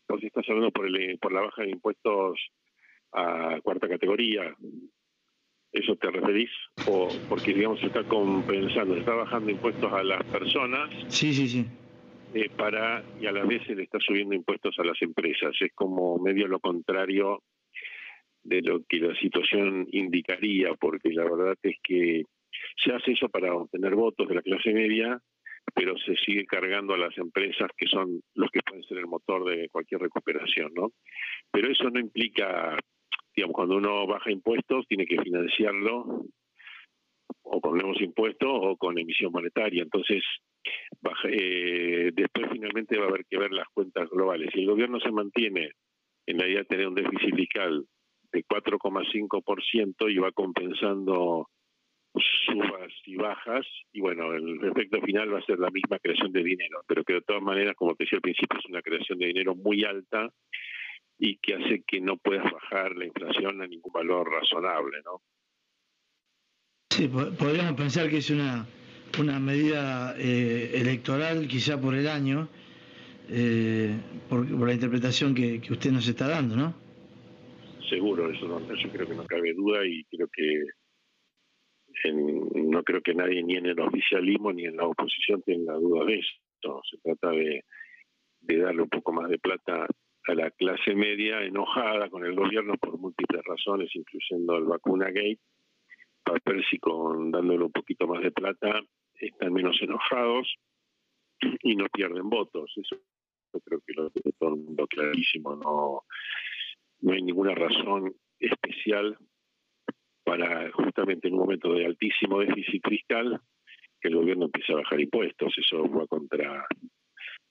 vos 0.09 0.23
estás 0.23 0.45
hablando 0.49 0.71
por, 0.71 0.87
el, 0.87 1.17
por 1.19 1.31
la 1.31 1.41
baja 1.41 1.63
de 1.63 1.69
impuestos 1.69 2.39
a 3.13 3.59
cuarta 3.61 3.87
categoría. 3.87 4.55
¿Eso 5.71 5.95
te 5.97 6.09
referís? 6.09 6.49
O 6.87 7.09
porque, 7.29 7.53
digamos, 7.53 7.79
se 7.79 7.87
está 7.87 8.03
compensando, 8.03 8.95
se 8.95 9.01
está 9.01 9.13
bajando 9.13 9.51
impuestos 9.51 9.93
a 9.93 10.03
las 10.03 10.23
personas. 10.25 10.89
Sí, 11.09 11.31
sí, 11.31 11.47
sí. 11.47 11.65
Eh, 12.33 12.49
para, 12.49 13.03
y 13.19 13.27
a 13.27 13.31
la 13.31 13.43
vez 13.43 13.63
se 13.65 13.75
le 13.75 13.83
está 13.83 13.99
subiendo 13.99 14.35
impuestos 14.35 14.75
a 14.79 14.83
las 14.83 14.99
empresas. 15.01 15.55
Es 15.59 15.71
como 15.73 16.17
medio 16.17 16.47
lo 16.47 16.59
contrario 16.59 17.43
de 18.43 18.61
lo 18.61 18.83
que 18.87 18.97
la 18.97 19.15
situación 19.15 19.87
indicaría, 19.91 20.73
porque 20.73 21.11
la 21.11 21.23
verdad 21.23 21.55
es 21.61 21.75
que 21.83 22.23
se 22.83 22.91
hace 22.91 23.11
eso 23.11 23.29
para 23.29 23.53
obtener 23.53 23.95
votos 23.95 24.27
de 24.27 24.35
la 24.35 24.41
clase 24.41 24.73
media, 24.73 25.21
pero 25.73 25.97
se 25.97 26.15
sigue 26.15 26.45
cargando 26.45 26.93
a 26.93 26.97
las 26.97 27.17
empresas 27.17 27.69
que 27.77 27.87
son 27.87 28.21
los 28.35 28.49
que 28.51 28.61
pueden 28.61 28.83
ser 28.83 28.97
el 28.97 29.07
motor 29.07 29.45
de 29.45 29.69
cualquier 29.69 30.01
recuperación, 30.01 30.73
¿no? 30.73 30.91
Pero 31.51 31.71
eso 31.71 31.89
no 31.89 31.99
implica, 31.99 32.77
digamos, 33.35 33.55
cuando 33.55 33.77
uno 33.77 34.07
baja 34.07 34.31
impuestos, 34.31 34.85
tiene 34.87 35.05
que 35.05 35.21
financiarlo 35.21 36.25
o 37.43 37.61
con 37.61 37.77
nuevos 37.77 38.01
impuestos 38.01 38.49
o 38.51 38.77
con 38.77 38.97
emisión 38.97 39.31
monetaria. 39.31 39.83
Entonces, 39.83 40.23
eh, 41.31 42.11
después 42.13 42.47
finalmente 42.51 42.97
va 42.97 43.05
a 43.05 43.09
haber 43.09 43.25
que 43.29 43.37
ver 43.37 43.51
las 43.51 43.67
cuentas 43.73 44.09
globales. 44.09 44.49
Si 44.53 44.59
el 44.59 44.67
gobierno 44.67 44.99
se 44.99 45.11
mantiene 45.11 45.71
en 46.25 46.37
la 46.37 46.47
idea 46.47 46.59
de 46.59 46.65
tener 46.65 46.87
un 46.87 46.95
déficit 46.95 47.35
fiscal 47.35 47.85
de 48.31 48.43
4,5% 48.43 50.11
y 50.11 50.17
va 50.17 50.31
compensando 50.31 51.49
subas 52.15 52.91
y 53.05 53.15
bajas, 53.15 53.65
y 53.93 54.01
bueno, 54.01 54.33
el 54.33 54.59
efecto 54.63 55.01
final 55.01 55.33
va 55.33 55.39
a 55.39 55.45
ser 55.45 55.59
la 55.59 55.69
misma 55.69 55.99
creación 55.99 56.31
de 56.31 56.43
dinero, 56.43 56.81
pero 56.87 57.03
que 57.03 57.13
de 57.13 57.21
todas 57.21 57.41
maneras, 57.41 57.75
como 57.75 57.95
te 57.95 58.03
decía 58.03 58.17
al 58.17 58.21
principio, 58.21 58.59
es 58.59 58.65
una 58.65 58.81
creación 58.81 59.19
de 59.19 59.27
dinero 59.27 59.55
muy 59.55 59.83
alta 59.83 60.29
y 61.17 61.37
que 61.37 61.55
hace 61.55 61.83
que 61.85 62.01
no 62.01 62.17
puedas 62.17 62.51
bajar 62.51 62.95
la 62.95 63.05
inflación 63.05 63.61
a 63.61 63.67
ningún 63.67 63.91
valor 63.91 64.29
razonable, 64.31 64.97
¿no? 65.05 65.21
Sí, 66.89 67.07
podríamos 67.07 67.73
pensar 67.73 68.09
que 68.09 68.17
es 68.17 68.29
una, 68.29 68.65
una 69.19 69.39
medida 69.39 70.15
eh, 70.17 70.71
electoral, 70.75 71.47
quizá 71.47 71.79
por 71.79 71.93
el 71.93 72.07
año, 72.07 72.49
eh, 73.29 73.95
por, 74.27 74.49
la 74.49 74.73
interpretación 74.73 75.35
que, 75.35 75.61
que 75.61 75.73
usted 75.73 75.91
nos 75.91 76.07
está 76.07 76.27
dando, 76.27 76.55
¿no? 76.55 76.73
Seguro, 77.89 78.29
eso, 78.29 78.47
no, 78.47 78.59
eso 78.73 78.89
creo 78.89 79.07
que 79.07 79.15
no 79.15 79.25
cabe 79.25 79.53
duda 79.53 79.85
y 79.85 80.03
creo 80.05 80.27
que 80.31 80.63
no 82.05 82.83
creo 82.83 83.01
que 83.01 83.13
nadie 83.13 83.43
ni 83.43 83.55
en 83.55 83.65
el 83.65 83.79
oficialismo 83.79 84.51
ni 84.53 84.65
en 84.65 84.77
la 84.77 84.85
oposición 84.85 85.41
tenga 85.43 85.73
duda 85.73 86.05
de 86.05 86.19
esto. 86.19 86.81
Se 86.89 86.97
trata 86.97 87.31
de, 87.31 87.63
darle 88.41 88.83
un 88.83 88.89
poco 88.89 89.11
más 89.11 89.29
de 89.29 89.39
plata 89.39 89.85
a 90.27 90.33
la 90.33 90.51
clase 90.51 90.95
media 90.95 91.41
enojada 91.41 92.09
con 92.09 92.25
el 92.25 92.35
gobierno 92.35 92.75
por 92.77 92.97
múltiples 92.97 93.41
razones, 93.43 93.89
incluyendo 93.93 94.57
el 94.57 94.65
vacuna 94.65 95.07
gate, 95.07 95.39
para 96.23 96.39
ver 96.45 96.65
si 96.69 96.77
con 96.77 97.31
dándole 97.31 97.65
un 97.65 97.71
poquito 97.71 98.07
más 98.07 98.21
de 98.21 98.31
plata 98.31 98.81
están 99.15 99.53
menos 99.53 99.81
enojados 99.81 100.55
y 101.63 101.75
no 101.75 101.85
pierden 101.87 102.29
votos. 102.29 102.71
Eso 102.75 102.97
yo 103.53 103.59
creo 103.61 103.81
que 103.85 103.93
lo 103.93 104.09
tiene 104.11 104.35
todo 104.37 104.55
el 104.55 104.61
mundo 104.61 104.87
clarísimo. 104.87 105.55
No, 105.55 106.03
no 107.01 107.13
hay 107.13 107.21
ninguna 107.21 107.55
razón 107.55 108.13
especial 108.39 109.17
para 110.23 110.71
justamente 110.71 111.27
en 111.27 111.35
un 111.35 111.41
momento 111.41 111.73
de 111.73 111.85
altísimo 111.85 112.39
déficit 112.39 112.87
fiscal 112.87 113.39
que 114.01 114.07
el 114.07 114.15
gobierno 114.15 114.45
empiece 114.45 114.73
a 114.73 114.77
bajar 114.77 114.99
impuestos. 114.99 115.53
Eso 115.57 115.89
va 115.89 116.07
contra 116.07 116.65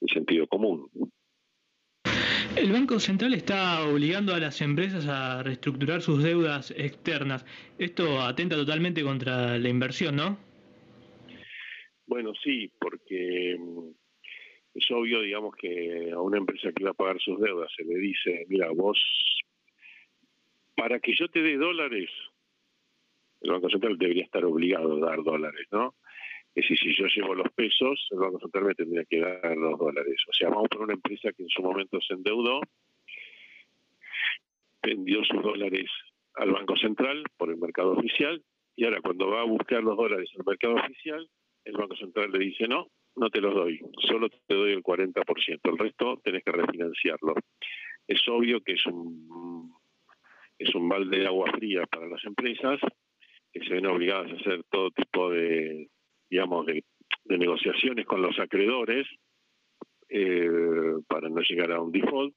el 0.01 0.09
sentido 0.09 0.47
común. 0.47 0.89
El 2.57 2.73
Banco 2.73 2.99
Central 2.99 3.35
está 3.35 3.87
obligando 3.87 4.35
a 4.35 4.41
las 4.41 4.61
empresas 4.63 5.07
a 5.07 5.43
reestructurar 5.43 6.03
sus 6.03 6.23
deudas 6.23 6.73
externas. 6.77 7.45
Esto 7.79 8.21
atenta 8.21 8.57
totalmente 8.57 9.03
contra 9.03 9.59
la 9.59 9.69
inversión, 9.69 10.17
¿no? 10.17 10.39
Bueno, 12.07 12.33
sí, 12.43 12.71
porque 12.81 13.57
mm, 13.59 13.91
es 14.75 14.91
obvio, 14.91 15.21
digamos, 15.21 15.55
que 15.57 16.11
a 16.11 16.21
una 16.21 16.39
empresa 16.39 16.73
que 16.73 16.85
va 16.85 16.91
a 16.91 16.95
pagar 16.95 17.21
sus 17.21 17.39
deudas 17.39 17.71
se 17.77 17.85
le 17.85 17.97
dice, 17.99 18.47
mira, 18.49 18.71
vos, 18.71 18.99
para 20.75 20.99
que 21.01 21.15
yo 21.15 21.29
te 21.29 21.43
dé 21.43 21.59
dólares, 21.59 22.11
el 23.41 23.51
Banco 23.51 23.71
Central 23.71 23.97
debería 23.99 24.25
estar 24.25 24.45
obligado 24.45 24.97
a 24.97 25.11
dar 25.11 25.23
dólares, 25.23 25.67
¿no? 25.71 25.95
Es 26.55 26.69
decir, 26.69 26.79
si 26.79 27.01
yo 27.01 27.07
llevo 27.07 27.35
los 27.35 27.53
pesos, 27.53 28.09
el 28.11 28.19
Banco 28.19 28.41
Central 28.41 28.65
me 28.65 28.75
tendría 28.75 29.05
que 29.05 29.21
dar 29.21 29.57
los 29.57 29.79
dólares. 29.79 30.17
O 30.29 30.33
sea, 30.33 30.49
vamos 30.49 30.69
por 30.69 30.83
una 30.83 30.95
empresa 30.95 31.33
que 31.33 31.45
en 31.45 31.49
su 31.49 31.63
momento 31.63 32.01
se 32.01 32.15
endeudó, 32.15 32.61
vendió 34.83 35.23
sus 35.25 35.43
dólares 35.43 35.91
al 36.35 36.51
Banco 36.51 36.77
Central 36.77 37.23
por 37.37 37.51
el 37.51 37.59
mercado 37.59 37.93
oficial, 37.93 38.43
y 38.75 38.85
ahora 38.85 39.01
cuando 39.01 39.29
va 39.29 39.43
a 39.43 39.45
buscar 39.45 39.83
los 39.83 39.97
dólares 39.97 40.31
el 40.37 40.45
mercado 40.45 40.75
oficial, 40.75 41.29
el 41.65 41.77
Banco 41.77 41.97
Central 41.97 42.31
le 42.33 42.39
dice, 42.39 42.67
no, 42.67 42.89
no 43.17 43.29
te 43.31 43.41
los 43.41 43.55
doy, 43.55 43.81
solo 44.09 44.29
te 44.29 44.55
doy 44.55 44.73
el 44.73 44.83
40%, 44.83 45.61
el 45.63 45.79
resto 45.79 46.21
tenés 46.23 46.43
que 46.45 46.53
refinanciarlo. 46.53 47.35
Es 48.07 48.21
obvio 48.29 48.61
que 48.63 48.73
es 48.73 48.87
un, 48.87 49.73
es 50.59 50.75
un 50.75 50.89
balde 50.89 51.19
de 51.19 51.27
agua 51.27 51.51
fría 51.53 51.87
para 51.87 52.09
las 52.09 52.25
empresas, 52.25 52.81
que 53.53 53.61
se 53.61 53.75
ven 53.75 53.87
obligadas 53.87 54.31
a 54.31 54.37
hacer 54.37 54.63
todo 54.71 54.91
tipo 54.91 55.31
de, 55.31 55.89
digamos, 56.31 56.67
de, 56.67 56.85
negociaciones 57.27 58.07
con 58.07 58.23
los 58.23 58.39
acreedores 58.39 59.07
eh, 60.09 60.49
para 61.07 61.29
no 61.29 61.41
llegar 61.43 61.73
a 61.73 61.81
un 61.81 61.93
default. 61.93 62.35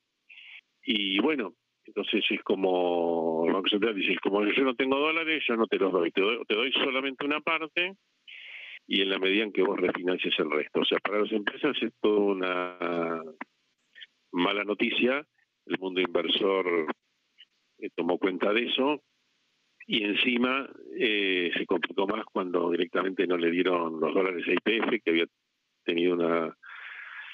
Y 0.84 1.20
bueno, 1.20 1.54
entonces 1.86 2.24
es 2.30 2.42
como, 2.44 3.46
el 3.48 3.54
Banco 3.54 3.70
Central 3.70 3.96
dice, 3.96 4.16
como 4.22 4.44
yo 4.46 4.64
no 4.64 4.76
tengo 4.76 4.98
dólares, 4.98 5.44
yo 5.48 5.56
no 5.56 5.68
te 5.68 5.78
los 5.78 5.92
doy, 5.92 6.12
te 6.12 6.22
doy, 6.22 6.44
te 6.48 6.56
doy 6.56 6.72
solamente 6.74 7.26
una 7.26 7.40
parte 7.40 7.96
y 8.88 9.02
en 9.02 9.10
la 9.10 9.20
medida 9.20 9.44
en 9.44 9.54
que 9.54 9.62
vos 9.62 9.80
refinancies 9.80 10.38
el 10.40 10.52
resto. 10.52 10.82
O 10.82 10.86
sea, 10.86 11.00
para 11.00 11.20
las 11.20 11.32
empresas 11.32 11.76
es 11.82 11.94
toda 12.02 12.20
una 12.20 13.24
mala 14.32 14.64
noticia. 14.64 15.26
El 15.66 15.80
mundo 15.80 16.02
inversor 16.02 16.88
eh, 17.80 17.90
tomó 17.96 18.18
cuenta 18.18 18.52
de 18.52 18.66
eso 18.66 19.02
y 19.88 20.04
encima 20.04 20.70
eh, 20.98 21.52
se 21.58 21.66
complicó 21.66 22.08
más 22.08 22.26
cuando 22.26 22.70
directamente 22.72 23.28
no 23.28 23.38
le 23.38 23.52
dieron 23.52 24.00
los 24.00 24.14
dólares 24.14 24.46
a 24.48 24.52
IPF, 24.52 25.04
que 25.04 25.10
había 25.10 25.26
tenido 25.84 26.14
una 26.14 26.56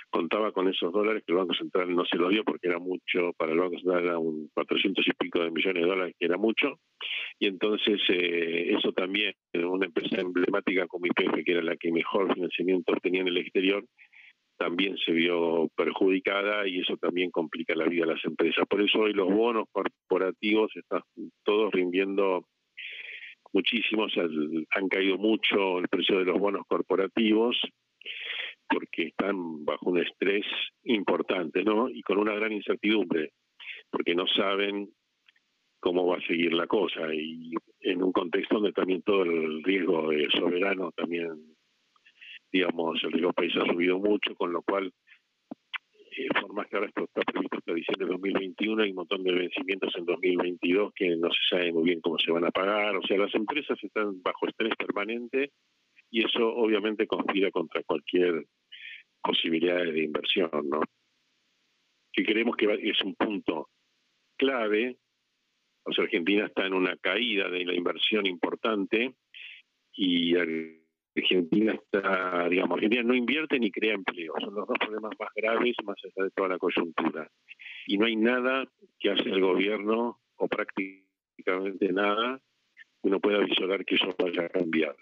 contaba 0.10 0.52
con 0.52 0.68
esos 0.68 0.92
dólares 0.92 1.24
que 1.26 1.34
el 1.34 1.38
Banco 1.40 1.54
Central 1.54 1.94
no 1.94 2.06
se 2.06 2.18
los 2.18 2.30
dio 2.32 2.44
porque 2.44 2.68
era 2.68 2.80
mucho, 2.80 3.34
para 3.38 3.52
el 3.52 3.60
Banco 3.60 3.76
Central 3.76 4.06
era 4.06 4.18
un 4.18 4.50
400 4.54 5.06
y 5.06 5.12
pico 5.12 5.44
de 5.44 5.52
millones 5.52 5.84
de 5.84 5.90
dólares, 5.90 6.16
que 6.18 6.26
era 6.26 6.38
mucho, 6.38 6.80
y 7.40 7.48
entonces 7.48 8.00
eh, 8.10 8.74
eso 8.78 8.92
también, 8.94 9.34
una 9.54 9.86
empresa 9.86 10.22
emblemática 10.22 10.88
como 10.88 11.08
IPF, 11.08 11.44
que 11.46 11.52
era 11.52 11.62
la 11.62 11.76
que 11.76 11.92
mejor 11.92 12.34
financiamiento 12.34 12.94
obtenía 12.94 13.22
en 13.22 13.28
el 13.28 13.38
exterior, 13.38 13.84
también 14.58 14.98
se 14.98 15.12
vio 15.12 15.70
perjudicada 15.76 16.68
y 16.68 16.80
eso 16.80 16.98
también 16.98 17.32
complica 17.32 17.76
la 17.76 17.86
vida 17.86 18.06
de 18.06 18.14
las 18.14 18.26
empresas. 18.26 18.66
Por 18.68 18.82
eso 18.82 19.00
hoy 19.00 19.14
los 19.14 19.28
bonos 19.28 19.66
corporativos 19.72 20.72
están 20.76 21.02
todos 21.44 21.72
rindiendo 21.72 22.48
muchísimo, 23.54 24.08
han 24.72 24.88
caído 24.90 25.18
mucho 25.18 25.80
el 25.80 25.88
precio 25.88 26.20
de 26.20 26.26
los 26.26 26.40
bonos 26.40 26.64
corporativos 26.68 27.58
porque 28.70 29.04
están 29.04 29.64
bajo 29.64 29.90
un 29.90 30.00
estrés 30.00 30.46
importante, 30.84 31.64
¿no? 31.64 31.90
Y 31.90 32.02
con 32.02 32.18
una 32.18 32.34
gran 32.34 32.52
incertidumbre, 32.52 33.32
porque 33.90 34.14
no 34.14 34.28
saben 34.28 34.90
cómo 35.80 36.06
va 36.06 36.18
a 36.18 36.28
seguir 36.28 36.54
la 36.54 36.68
cosa 36.68 37.14
y 37.14 37.54
en 37.82 38.04
un 38.04 38.12
contexto 38.12 38.56
donde 38.56 38.74
también 38.74 39.04
todo 39.04 39.24
el 39.24 39.64
riesgo 39.64 40.10
soberano 40.38 40.92
también 40.92 41.57
digamos, 42.52 43.04
el 43.04 43.12
riesgo 43.12 43.34
país 43.34 43.54
ha 43.56 43.66
subido 43.66 44.00
mucho, 44.00 44.36
con 44.36 44.52
lo 44.52 44.62
cual, 44.62 44.92
eh, 46.18 46.28
por 46.42 46.54
más 46.54 46.68
que 46.68 46.76
ahora 46.76 46.88
esto 46.88 47.04
está 47.04 47.22
previsto 47.22 47.60
para 47.62 47.76
diciembre 47.76 48.06
de 48.06 48.12
2021, 48.14 48.84
hay 48.84 48.90
un 48.90 48.96
montón 48.96 49.24
de 49.24 49.32
vencimientos 49.32 49.94
en 49.96 50.06
2022 50.06 50.94
que 50.94 51.16
no 51.16 51.30
se 51.30 51.40
sabe 51.50 51.72
muy 51.72 51.84
bien 51.84 52.02
cómo 52.02 52.18
se 52.20 52.32
van 52.32 52.46
a 52.46 52.52
pagar, 52.52 52.96
o 52.96 53.02
sea, 53.04 53.18
las 53.18 53.34
empresas 53.36 53.78
están 53.82 54.22
bajo 54.22 54.48
estrés 54.48 54.76
permanente 54.76 55.52
y 56.10 56.26
eso 56.26 56.48
obviamente 56.48 57.08
conspira 57.08 57.52
contra 57.52 57.84
cualquier 57.84 58.46
posibilidad 59.22 59.84
de 59.84 60.04
inversión, 60.04 60.50
¿no? 60.70 60.82
Que 62.14 62.24
creemos 62.24 62.56
que 62.56 62.66
es 62.90 63.02
un 63.02 63.16
punto 63.16 63.70
clave, 64.38 64.98
o 65.84 65.92
sea, 65.92 66.06
Argentina 66.06 66.46
está 66.46 66.66
en 66.66 66.74
una 66.74 66.96
caída 66.98 67.50
de 67.50 67.66
la 67.66 67.74
inversión 67.74 68.26
importante 68.26 69.14
y 69.94 70.36
Argentina 71.22 71.74
está, 71.74 72.48
digamos, 72.50 72.76
Argentina 72.76 73.04
no 73.04 73.16
invierte 73.16 73.60
ni 73.60 73.72
crea 73.72 73.94
empleo. 73.94 74.34
Son 74.40 74.54
los 74.54 74.68
dos 74.68 74.78
problemas 74.80 75.12
más 75.20 75.30
graves 75.36 75.76
más 75.84 75.98
allá 76.04 76.26
de 76.26 76.32
toda 76.32 76.50
la 76.50 76.58
coyuntura. 76.58 77.30
Y 77.86 77.98
no 77.98 78.06
hay 78.06 78.16
nada 78.16 78.66
que 79.00 79.12
hace 79.12 79.30
el 79.30 79.42
gobierno, 79.42 80.20
o 80.36 80.48
prácticamente 80.48 81.92
nada, 81.92 82.40
que 83.02 83.10
uno 83.10 83.20
pueda 83.20 83.40
visualizar 83.40 83.86
que 83.86 83.96
eso 83.96 84.16
vaya 84.18 84.46
a 84.46 84.50
cambiar. 84.50 84.96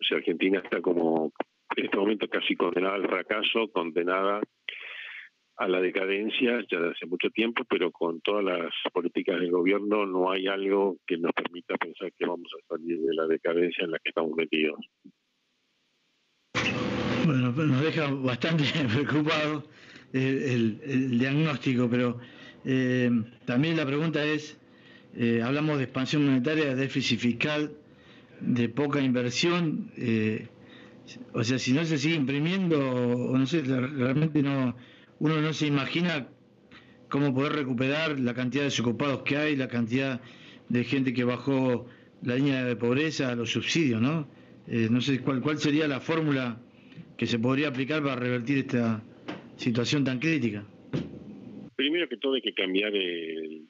O 0.00 0.04
sea, 0.04 0.18
Argentina 0.18 0.60
está 0.62 0.80
como, 0.80 1.32
en 1.76 1.84
este 1.84 1.96
momento 1.96 2.28
casi 2.28 2.54
condenada 2.56 2.94
al 2.94 3.08
fracaso, 3.08 3.68
condenada 3.72 4.40
a 5.58 5.66
la 5.66 5.80
decadencia 5.80 6.64
ya 6.70 6.80
de 6.80 6.90
hace 6.90 7.06
mucho 7.06 7.30
tiempo, 7.30 7.64
pero 7.68 7.90
con 7.90 8.20
todas 8.20 8.44
las 8.44 8.72
políticas 8.92 9.40
del 9.40 9.50
gobierno 9.50 10.06
no 10.06 10.30
hay 10.30 10.46
algo 10.46 10.98
que 11.04 11.18
nos 11.18 11.32
permita 11.32 11.76
pensar 11.76 12.12
que 12.12 12.26
vamos 12.26 12.48
a 12.54 12.66
salir 12.68 13.00
de 13.00 13.14
la 13.14 13.26
decadencia 13.26 13.84
en 13.84 13.90
la 13.90 13.98
que 13.98 14.10
estamos 14.10 14.36
metidos. 14.36 14.78
Bueno, 17.28 17.52
nos 17.52 17.82
deja 17.82 18.10
bastante 18.10 18.64
preocupado 18.94 19.62
el, 20.14 21.18
diagnóstico, 21.18 21.86
pero 21.90 22.18
eh, 22.64 23.10
también 23.44 23.76
la 23.76 23.84
pregunta 23.84 24.24
es, 24.24 24.56
eh, 25.14 25.42
hablamos 25.44 25.76
de 25.76 25.84
expansión 25.84 26.24
monetaria, 26.24 26.74
déficit 26.74 27.20
fiscal, 27.20 27.72
de 28.40 28.70
poca 28.70 29.02
inversión, 29.02 29.92
eh, 29.98 30.48
o 31.34 31.44
sea, 31.44 31.58
si 31.58 31.74
no 31.74 31.84
se 31.84 31.98
sigue 31.98 32.14
imprimiendo, 32.14 32.78
o 32.80 33.36
no 33.36 33.46
sé, 33.46 33.60
realmente 33.60 34.42
no 34.42 34.74
uno 35.18 35.40
no 35.42 35.52
se 35.52 35.66
imagina 35.66 36.28
cómo 37.10 37.34
poder 37.34 37.52
recuperar 37.52 38.18
la 38.20 38.32
cantidad 38.32 38.62
de 38.62 38.70
desocupados 38.70 39.22
que 39.22 39.36
hay, 39.36 39.54
la 39.54 39.68
cantidad 39.68 40.22
de 40.70 40.84
gente 40.84 41.12
que 41.12 41.24
bajó 41.24 41.86
la 42.22 42.36
línea 42.36 42.64
de 42.64 42.74
pobreza, 42.74 43.34
los 43.34 43.52
subsidios, 43.52 44.00
¿no? 44.00 44.28
Eh, 44.70 44.88
no 44.90 45.00
sé 45.00 45.22
cuál, 45.22 45.40
cuál 45.40 45.58
sería 45.58 45.88
la 45.88 46.00
fórmula 46.00 46.58
que 47.16 47.26
se 47.26 47.38
podría 47.38 47.68
aplicar 47.68 48.02
para 48.02 48.16
revertir 48.16 48.58
esta 48.58 49.02
situación 49.56 50.04
tan 50.04 50.18
crítica. 50.18 50.64
Primero 51.74 52.08
que 52.08 52.18
todo 52.18 52.34
hay 52.34 52.42
que 52.42 52.52
cambiar 52.52 52.94
el, 52.94 53.66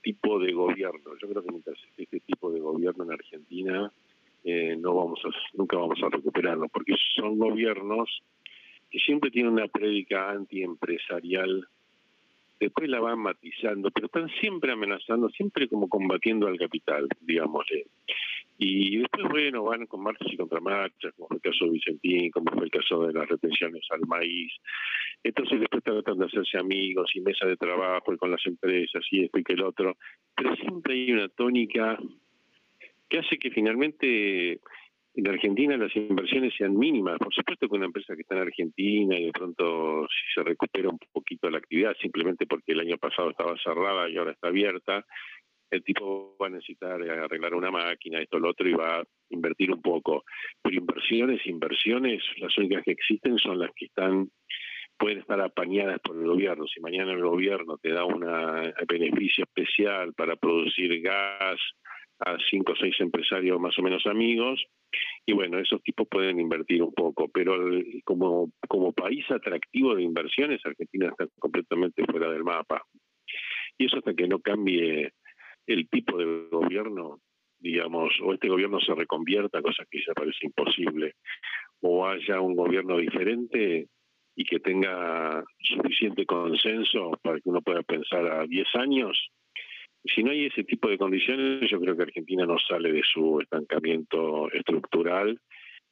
tipo 0.00 0.38
de 0.38 0.52
gobierno. 0.52 1.12
Yo 1.20 1.28
creo 1.28 1.42
que 1.42 1.50
mientras 1.50 1.76
este 1.96 2.20
tipo 2.20 2.50
de 2.50 2.60
gobierno 2.60 3.04
en 3.04 3.12
Argentina 3.12 3.92
eh, 4.44 4.76
no 4.78 4.94
vamos 4.94 5.20
a, 5.24 5.28
nunca 5.56 5.76
vamos 5.76 6.00
a 6.02 6.08
recuperarlo, 6.08 6.68
porque 6.68 6.94
son 7.14 7.38
gobiernos 7.38 8.22
que 8.90 8.98
siempre 9.00 9.30
tiene 9.30 9.48
una 9.48 9.68
prédica 9.68 10.30
antiempresarial, 10.30 11.66
después 12.60 12.88
la 12.88 13.00
van 13.00 13.18
matizando, 13.18 13.90
pero 13.90 14.06
están 14.06 14.28
siempre 14.40 14.72
amenazando, 14.72 15.28
siempre 15.30 15.68
como 15.68 15.88
combatiendo 15.88 16.46
al 16.46 16.58
capital, 16.58 17.08
digámosle. 17.20 17.86
Y 18.64 18.98
después, 18.98 19.28
bueno, 19.28 19.64
van 19.64 19.86
con 19.86 20.04
marchas 20.04 20.32
y 20.32 20.36
contramarchas, 20.36 21.12
como 21.16 21.26
fue 21.26 21.36
el 21.38 21.42
caso 21.42 21.64
de 21.64 21.70
Vicentín, 21.72 22.30
como 22.30 22.52
fue 22.52 22.64
el 22.64 22.70
caso 22.70 23.06
de 23.06 23.12
las 23.12 23.28
retenciones 23.28 23.84
al 23.90 24.06
maíz. 24.06 24.52
Entonces 25.24 25.58
después 25.58 25.82
tratan 25.82 26.18
de 26.18 26.26
hacerse 26.26 26.58
amigos 26.58 27.10
y 27.14 27.20
mesa 27.22 27.46
de 27.46 27.56
trabajo 27.56 28.14
y 28.14 28.16
con 28.16 28.30
las 28.30 28.44
empresas 28.46 29.04
y 29.10 29.24
esto 29.24 29.38
y 29.38 29.42
que 29.42 29.54
el 29.54 29.64
otro. 29.64 29.96
Pero 30.36 30.54
siempre 30.56 30.94
hay 30.94 31.10
una 31.10 31.28
tónica 31.28 31.98
que 33.08 33.18
hace 33.18 33.36
que 33.36 33.50
finalmente 33.50 34.60
en 35.14 35.28
Argentina 35.28 35.76
las 35.76 35.94
inversiones 35.96 36.54
sean 36.56 36.76
mínimas. 36.76 37.18
Por 37.18 37.34
supuesto 37.34 37.68
que 37.68 37.76
una 37.76 37.86
empresa 37.86 38.14
que 38.14 38.22
está 38.22 38.36
en 38.36 38.42
Argentina 38.42 39.18
y 39.18 39.26
de 39.26 39.32
pronto 39.32 40.06
si 40.06 40.34
se 40.34 40.44
recupera 40.44 40.88
un 40.88 40.98
poquito 41.12 41.50
la 41.50 41.58
actividad, 41.58 41.96
simplemente 42.00 42.46
porque 42.46 42.72
el 42.72 42.80
año 42.80 42.96
pasado 42.96 43.30
estaba 43.30 43.56
cerrada 43.58 44.08
y 44.08 44.16
ahora 44.16 44.32
está 44.32 44.48
abierta, 44.48 45.04
el 45.72 45.82
tipo 45.82 46.36
va 46.40 46.48
a 46.48 46.50
necesitar 46.50 47.00
arreglar 47.02 47.54
una 47.54 47.70
máquina, 47.70 48.20
esto, 48.20 48.38
lo 48.38 48.50
otro, 48.50 48.68
y 48.68 48.74
va 48.74 48.98
a 48.98 49.04
invertir 49.30 49.72
un 49.72 49.80
poco. 49.80 50.22
Pero 50.62 50.76
inversiones, 50.76 51.46
inversiones, 51.46 52.22
las 52.36 52.56
únicas 52.58 52.84
que 52.84 52.92
existen 52.92 53.38
son 53.38 53.58
las 53.58 53.70
que 53.74 53.86
están 53.86 54.28
pueden 54.98 55.20
estar 55.20 55.40
apañadas 55.40 55.98
por 56.00 56.16
el 56.16 56.26
gobierno. 56.26 56.66
Si 56.66 56.78
mañana 56.80 57.12
el 57.12 57.22
gobierno 57.22 57.78
te 57.78 57.90
da 57.90 58.04
un 58.04 58.20
beneficio 58.86 59.44
especial 59.44 60.12
para 60.14 60.36
producir 60.36 61.00
gas 61.00 61.58
a 62.20 62.36
cinco 62.50 62.72
o 62.72 62.76
seis 62.76 62.94
empresarios 63.00 63.58
más 63.58 63.76
o 63.78 63.82
menos 63.82 64.06
amigos, 64.06 64.62
y 65.24 65.32
bueno, 65.32 65.58
esos 65.58 65.82
tipos 65.82 66.06
pueden 66.06 66.38
invertir 66.38 66.82
un 66.82 66.92
poco, 66.92 67.28
pero 67.32 67.56
como, 68.04 68.52
como 68.68 68.92
país 68.92 69.24
atractivo 69.30 69.94
de 69.94 70.02
inversiones, 70.02 70.60
Argentina 70.64 71.08
está 71.08 71.26
completamente 71.38 72.04
fuera 72.04 72.30
del 72.30 72.44
mapa. 72.44 72.82
Y 73.78 73.86
eso 73.86 73.96
hasta 73.96 74.14
que 74.14 74.28
no 74.28 74.38
cambie 74.38 75.12
el 75.66 75.88
tipo 75.88 76.16
de 76.16 76.48
gobierno, 76.50 77.20
digamos, 77.58 78.12
o 78.22 78.32
este 78.34 78.48
gobierno 78.48 78.80
se 78.80 78.94
reconvierta, 78.94 79.62
cosa 79.62 79.84
que 79.90 80.00
ya 80.06 80.12
parece 80.14 80.46
imposible, 80.46 81.14
o 81.80 82.06
haya 82.06 82.40
un 82.40 82.54
gobierno 82.54 82.98
diferente 82.98 83.86
y 84.34 84.44
que 84.44 84.60
tenga 84.60 85.44
suficiente 85.60 86.24
consenso 86.24 87.12
para 87.22 87.36
que 87.36 87.48
uno 87.48 87.60
pueda 87.60 87.82
pensar 87.82 88.26
a 88.26 88.46
10 88.46 88.66
años, 88.74 89.30
si 90.04 90.22
no 90.22 90.32
hay 90.32 90.46
ese 90.46 90.64
tipo 90.64 90.88
de 90.88 90.98
condiciones, 90.98 91.70
yo 91.70 91.80
creo 91.80 91.96
que 91.96 92.02
Argentina 92.02 92.44
no 92.44 92.58
sale 92.58 92.92
de 92.92 93.02
su 93.04 93.40
estancamiento 93.40 94.50
estructural 94.52 95.38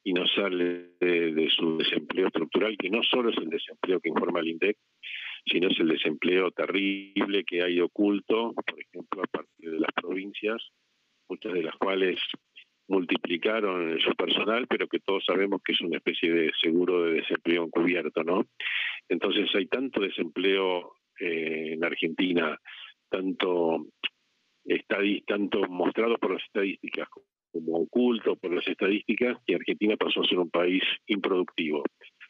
y 0.03 0.13
no 0.13 0.25
sale 0.27 0.89
de, 0.99 1.49
su 1.55 1.77
desempleo 1.77 2.27
estructural, 2.27 2.77
que 2.77 2.89
no 2.89 3.03
solo 3.03 3.29
es 3.29 3.37
el 3.37 3.49
desempleo 3.49 3.99
que 3.99 4.09
informa 4.09 4.39
el 4.39 4.49
INDEC, 4.49 4.77
sino 5.45 5.69
es 5.69 5.79
el 5.79 5.89
desempleo 5.89 6.51
terrible 6.51 7.43
que 7.43 7.63
hay 7.63 7.79
oculto, 7.79 8.53
por 8.53 8.79
ejemplo, 8.79 9.23
a 9.23 9.27
partir 9.27 9.71
de 9.71 9.79
las 9.79 9.91
provincias, 9.93 10.61
muchas 11.29 11.53
de 11.53 11.63
las 11.63 11.75
cuales 11.75 12.19
multiplicaron 12.87 13.99
su 14.01 14.11
personal, 14.15 14.67
pero 14.67 14.87
que 14.87 14.99
todos 14.99 15.23
sabemos 15.25 15.61
que 15.63 15.71
es 15.73 15.81
una 15.81 15.97
especie 15.97 16.31
de 16.31 16.51
seguro 16.61 17.03
de 17.03 17.13
desempleo 17.13 17.63
encubierto, 17.63 18.23
¿no? 18.23 18.45
Entonces 19.07 19.49
hay 19.55 19.67
tanto 19.67 20.01
desempleo 20.01 20.93
eh, 21.19 21.73
en 21.73 21.83
Argentina, 21.85 22.59
tanto, 23.09 23.87
tanto 25.25 25.61
mostrado 25.69 26.17
por 26.17 26.33
las 26.33 26.43
estadísticas 26.43 27.07
como 27.51 27.77
oculto 27.79 28.35
por 28.35 28.53
las 28.53 28.67
estadísticas, 28.67 29.37
que 29.45 29.55
Argentina 29.55 29.95
pasó 29.97 30.21
a 30.21 30.27
ser 30.27 30.39
un 30.39 30.49
país 30.49 30.83
improductivo. 31.07 31.83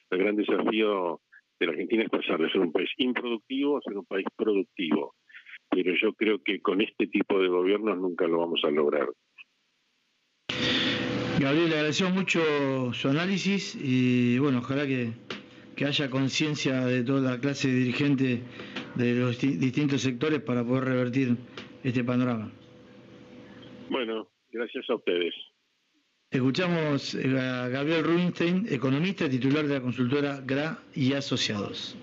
El 0.10 0.20
gran 0.20 0.36
desafío 0.36 1.22
de 1.62 1.68
la 1.68 1.74
Argentina 1.74 2.04
es 2.04 2.10
pasar 2.10 2.40
de 2.40 2.50
ser 2.50 2.60
un 2.60 2.72
país 2.72 2.90
improductivo 2.98 3.78
a 3.78 3.82
ser 3.82 3.96
un 3.96 4.06
país 4.06 4.26
productivo. 4.36 5.14
Pero 5.70 5.94
yo 6.02 6.14
creo 6.14 6.40
que 6.44 6.60
con 6.60 6.82
este 6.82 7.08
tipo 7.08 7.40
de 7.40 7.48
gobiernos 7.48 7.98
nunca 7.98 8.28
lo 8.28 8.40
vamos 8.40 8.62
a 8.64 8.72
lograr. 8.72 9.08
Gabriel, 11.40 11.70
le 11.70 11.76
agradecemos 11.76 12.14
mucho 12.14 12.42
su 12.94 13.10
análisis 13.10 13.76
y 13.80 14.40
bueno, 14.40 14.60
ojalá 14.60 14.86
que, 14.86 15.12
que 15.76 15.86
haya 15.86 16.10
conciencia 16.10 16.82
de 16.86 17.04
toda 17.04 17.32
la 17.32 17.40
clase 17.40 17.68
dirigente 17.70 18.42
de 18.96 19.14
los 19.14 19.40
distintos 19.40 20.02
sectores 20.02 20.42
para 20.42 20.64
poder 20.64 20.86
revertir 20.86 21.38
este 21.84 22.04
panorama. 22.04 22.52
Bueno, 23.90 24.28
gracias 24.52 24.90
a 24.90 24.96
ustedes. 24.96 25.34
Escuchamos 26.32 27.14
a 27.14 27.68
Gabriel 27.68 28.06
Rubinstein, 28.06 28.66
economista 28.70 29.28
titular 29.30 29.68
de 29.68 29.74
la 29.74 29.82
consultora 29.82 30.40
GRA 30.40 30.80
y 30.96 31.12
Asociados. 31.12 31.98